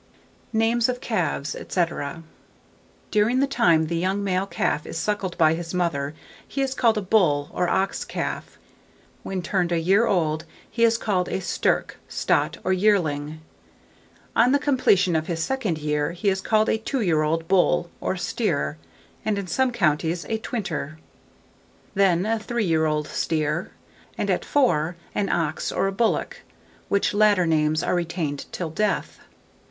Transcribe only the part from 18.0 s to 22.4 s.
steer (and in some counties a twinter); then, a